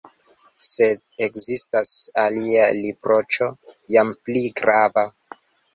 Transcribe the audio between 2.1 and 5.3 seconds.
alia riproĉo, jam pli grava.